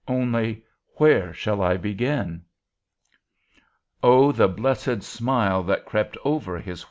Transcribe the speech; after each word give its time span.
Only, 0.07 0.63
where 0.97 1.31
shall 1.31 1.61
I 1.61 1.77
begin?' 1.77 2.41
"Oh, 4.01 4.31
the 4.31 4.47
blessed 4.47 5.03
smile 5.03 5.61
that 5.65 5.85
crept 5.85 6.17
over 6.25 6.57
his 6.57 6.69
white 6.69 6.69
face! 6.69 6.79